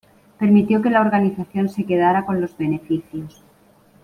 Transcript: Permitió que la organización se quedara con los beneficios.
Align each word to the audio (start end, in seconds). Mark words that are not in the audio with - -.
Permitió 0.39 0.81
que 0.81 0.89
la 0.89 1.01
organización 1.01 1.69
se 1.69 1.85
quedara 1.85 2.25
con 2.25 2.41
los 2.41 2.57
beneficios. 2.57 3.43